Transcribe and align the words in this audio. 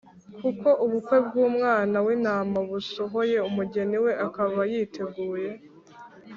kuko 0.41 0.67
ubukwe 0.85 1.17
bw’Umwana 1.27 1.97
w’Intama 2.05 2.59
busohoye 2.69 3.37
umugeni 3.49 3.97
we 4.03 4.11
akaba 4.27 4.59
yiteguye, 4.71 5.51